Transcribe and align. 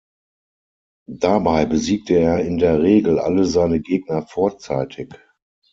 Dabei 1.11 1.67
besiegte 1.67 2.15
er 2.15 2.39
in 2.43 2.57
der 2.57 2.81
Regel 2.81 3.19
alle 3.19 3.45
seine 3.45 3.81
Gegner 3.81 4.23
vorzeitig. 4.25 5.13